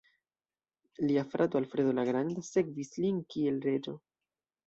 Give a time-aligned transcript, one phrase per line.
[1.09, 3.97] Lia frato Alfredo la Granda sekvis lin kiel reĝo.